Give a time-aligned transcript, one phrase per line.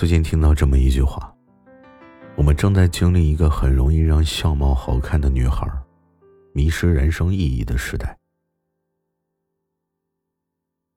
[0.00, 1.30] 最近听到这么一句话：
[2.34, 5.70] 我们正在经历一个很容易让相貌好看的女孩
[6.54, 8.16] 迷失人生意义的时代。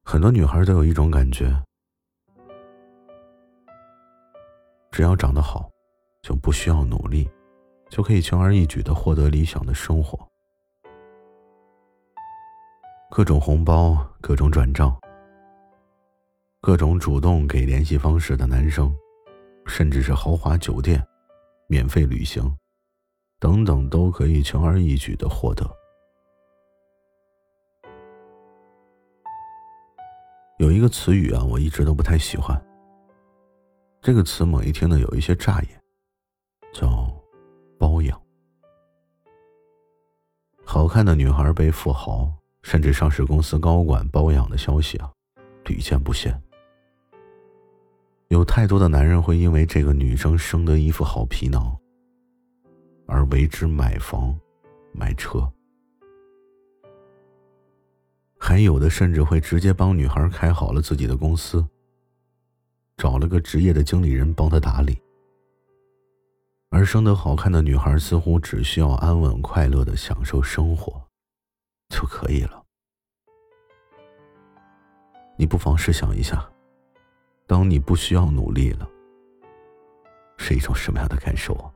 [0.05, 1.53] 很多女孩都有一种感觉：
[4.89, 5.69] 只要长得好，
[6.21, 7.29] 就不需要努力，
[7.89, 10.17] 就可以轻而易举的获得理想的生活。
[13.11, 14.97] 各种红包，各种转账。
[16.65, 18.95] 各种主动给联系方式的男生，
[19.65, 21.05] 甚至是豪华酒店、
[21.67, 22.41] 免费旅行
[23.37, 25.69] 等等，都可以轻而易举的获得。
[30.57, 32.57] 有一个词语啊，我一直都不太喜欢。
[34.01, 35.83] 这个词猛一听呢，有一些扎眼，
[36.71, 37.13] 叫
[37.77, 38.17] 包养。
[40.63, 45.11] 好看的女孩被富豪甚至上市公司高管包养的消息啊，
[45.65, 46.33] 屡见不鲜。
[48.33, 51.77] 有太多的男人会因为这个女生生得一副好皮囊，
[53.05, 54.35] 而为之买房、
[54.91, 55.47] 买车，
[58.39, 61.63] 还有的甚至会直接帮女孩开好了自己的公司，
[62.97, 64.99] 找了个职业的经理人帮她打理，
[66.71, 70.99] 而生得好看的女孩似乎只需要安稳快乐的享受生活
[71.89, 72.63] 就可以了。
[75.37, 76.49] 你不妨试想一下。
[77.45, 78.87] 当你不需要努力了，
[80.37, 81.71] 是一种什么样的感受啊？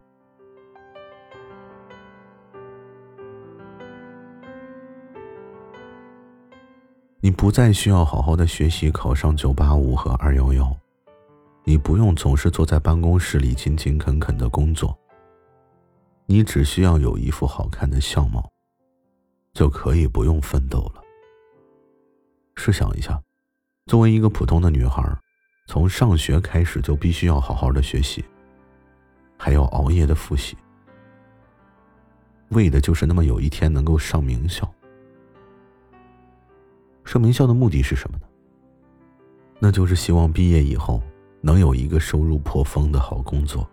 [7.19, 10.75] 你不再需要好好的学习，考上九八五和二幺幺，
[11.65, 14.97] 你不用总是坐在办公室里勤勤恳恳的工作，
[16.25, 18.49] 你只需要有一副好看的相貌，
[19.53, 21.01] 就可以不用奋斗了。
[22.55, 23.21] 试想一下，
[23.87, 25.03] 作为一个普通的女孩。
[25.67, 28.23] 从上学开始就必须要好好的学习，
[29.37, 30.57] 还要熬夜的复习，
[32.49, 34.67] 为的就是那么有一天能够上名校。
[37.03, 38.23] 上名校的目的是什么呢？
[39.59, 41.01] 那就是希望毕业以后
[41.41, 43.69] 能有一个收入颇丰的好工作，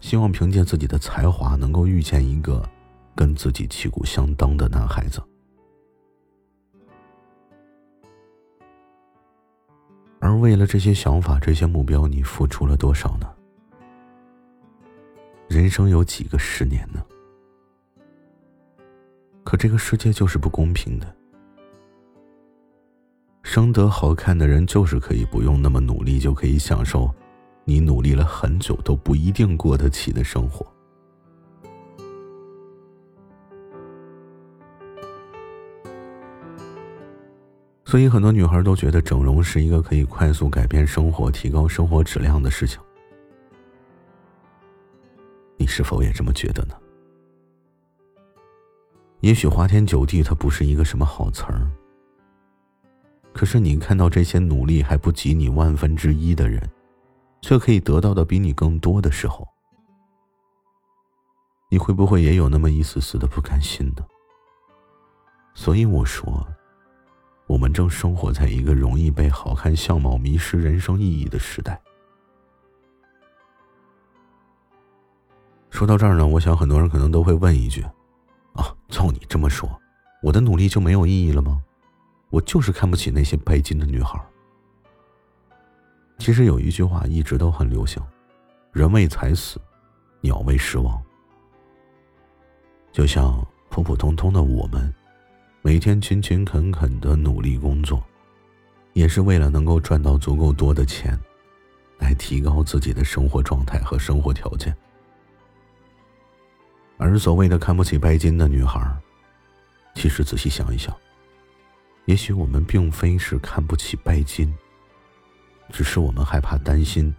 [0.00, 2.68] 希望凭借自己的才华能够遇见一个
[3.14, 5.22] 跟自己旗鼓相当的男孩子。
[10.20, 13.26] 而为了这些想法、这些目标，你付出了多少呢？
[15.48, 17.02] 人生有几个十年呢？
[19.42, 21.16] 可这个世界就是不公平的。
[23.42, 27.12] 生得好看的人就是可以不用那么努力，就可以享受
[27.64, 30.64] 你努力了很久都不一定过得起的生活。
[37.90, 42.80] 所以，很多女孩都觉得整容是一个可以快速改变生活、提高生活质量的事情。
[45.56, 46.74] 你是否也这么觉得呢？
[49.22, 51.68] 也许“花天酒地”它不是一个什么好词儿，
[53.34, 56.62] 可是你看到这些努力还不及你万分之一的人，
[57.42, 59.44] 却可以得到的比你更多的时候，
[61.68, 64.06] 你会不会也有那么一丝丝的不甘心呢？
[65.54, 66.46] 所以我说。
[67.50, 71.82] 我们正生活在一个容易被好看相貌迷失人生意义的时代。
[75.68, 77.82] 说到这儿呢，我想很多人可能都会问一句
[78.54, 79.68] ：“啊，照你这么说，
[80.22, 81.60] 我的努力就没有意义了吗？
[82.28, 84.16] 我就是看不起那些拜金的女孩。”
[86.18, 88.00] 其实有一句话一直都很流行
[88.70, 89.60] ：“人为财死，
[90.20, 91.02] 鸟为食亡。”
[92.92, 94.94] 就像普普通通的我们。
[95.62, 98.02] 每天勤勤恳恳的努力工作，
[98.94, 101.18] 也是为了能够赚到足够多的钱，
[101.98, 104.74] 来提高自己的生活状态和生活条件。
[106.96, 108.80] 而所谓的看不起拜金的女孩，
[109.94, 110.96] 其实仔细想一想，
[112.06, 114.52] 也许我们并非是看不起拜金，
[115.70, 117.14] 只是我们害怕担心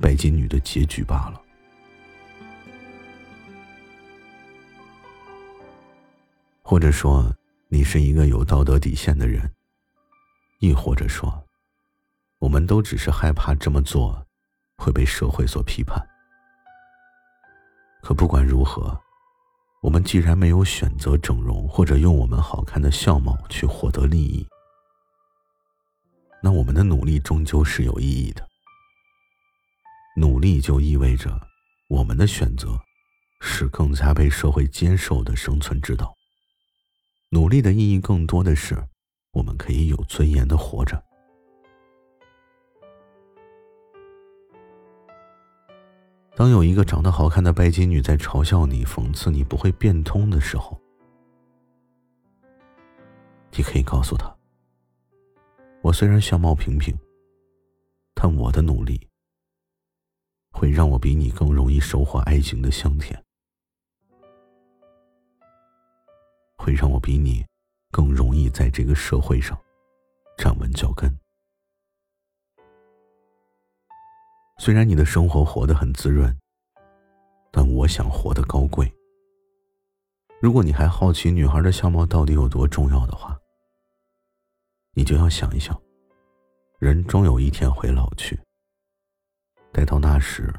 [0.00, 1.40] 拜金女的结局罢了。
[6.62, 7.32] 或者说。
[7.68, 9.52] 你是一个有道德底线的人，
[10.60, 11.44] 亦或者说，
[12.38, 14.24] 我们都只是害怕这么做
[14.76, 16.00] 会被社会所批判。
[18.02, 18.96] 可不管如何，
[19.82, 24.46] 我们既然没有选择整容，或者用我们好看的相貌去获得利益，
[26.40, 28.46] 那我们的努力终究是有意义的。
[30.16, 31.36] 努力就意味着
[31.88, 32.80] 我们的选择
[33.40, 36.15] 是更加被社会接受的生存之道。
[37.36, 38.82] 努力的意义更多的是
[39.32, 41.04] 我们可以有尊严的活着。
[46.34, 50.80] 当有一个长得好看的拜金女在嘲笑你讽刺你不会变通的时候
[53.52, 54.34] 你可以告诉她
[55.82, 56.96] 我虽然相貌平平
[58.14, 58.98] 但我的努力
[60.52, 63.25] 会让我比你更容易收获爱情的香甜。
[66.56, 67.44] 会让我比你
[67.90, 69.58] 更容易在这个社会上
[70.36, 71.14] 站稳脚跟。
[74.58, 76.34] 虽然你的生活活得很滋润，
[77.52, 78.92] 但我想活得高贵。
[80.40, 83.38] 如果你还好奇女孩的相貌到底有多重要的话，
[84.92, 85.80] 你就要想一想，
[86.78, 88.38] 人终有一天会老去。
[89.72, 90.52] 待到那时，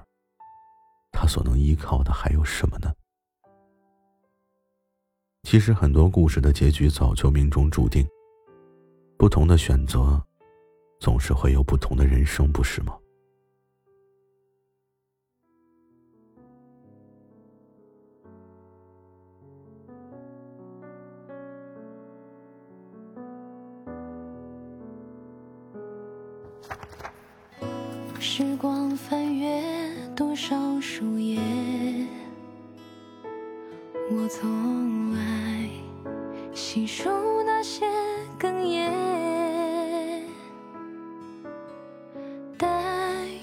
[1.12, 2.94] 他所能依靠的还有什么呢？
[5.50, 8.06] 其实很多故事的结局早就命中注定。
[9.18, 10.22] 不同的选择，
[11.00, 12.94] 总是会有不同的人生，不是吗？
[28.20, 29.64] 时光翻阅
[30.14, 31.40] 多少树叶，
[34.20, 35.70] 我从来
[36.52, 37.08] 细数
[37.46, 37.86] 那些
[38.40, 38.92] 哽咽。
[42.58, 42.68] 待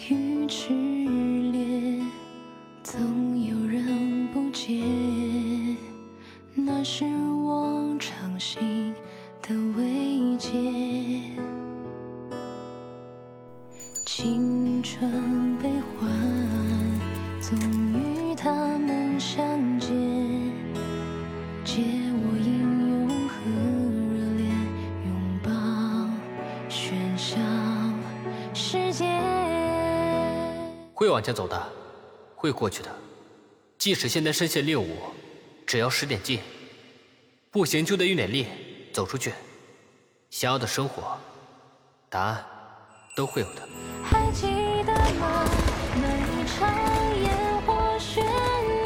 [0.09, 2.05] 雨炽烈，
[2.83, 3.01] 总
[3.41, 4.83] 有人不解，
[6.57, 8.93] 那是我掌心
[9.43, 10.51] 的慰藉。
[14.05, 16.11] 青春悲欢，
[17.41, 17.57] 总
[17.93, 19.79] 与他们相
[28.75, 29.05] 世界。
[30.95, 31.63] 会往前走的，
[32.35, 32.91] 会过去的。
[33.79, 34.97] 即使现在身陷猎物，
[35.65, 36.41] 只要使点劲，
[37.53, 38.49] 不行就得用点力，
[38.93, 39.33] 走出去。
[40.29, 41.17] 想要的生活，
[42.09, 42.45] 答案
[43.15, 43.63] 都会有的。
[44.03, 44.49] 还记
[44.83, 45.45] 得吗？
[45.95, 46.59] 那一场
[47.23, 47.31] 烟
[47.65, 48.25] 火绚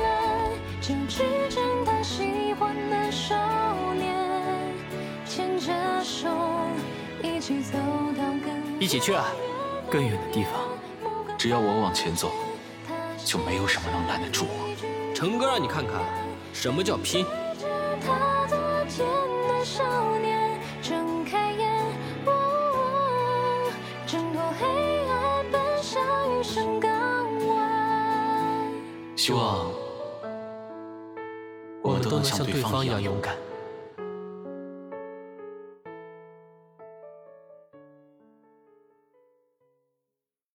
[0.02, 0.50] 烂，
[0.82, 3.34] 就只剩他喜欢的少
[3.94, 4.74] 年，
[5.24, 5.72] 牵着
[6.04, 6.28] 手
[7.22, 7.78] 一起走
[8.18, 9.24] 到更一起去啊！
[9.90, 10.52] 更远的地方，
[11.38, 12.30] 只要我往前走，
[13.24, 15.12] 就没有什么能拦得住我。
[15.14, 16.02] 成哥让你看看，
[16.52, 17.24] 什么叫拼。
[20.80, 21.70] 睁开眼，
[22.26, 23.70] 哦，
[24.06, 24.66] 挣脱黑
[25.08, 26.00] 暗，奔向
[26.30, 26.90] 余生港
[27.46, 28.72] 湾。
[29.16, 29.70] 希望
[31.82, 33.36] 我们都能像对方一样勇敢。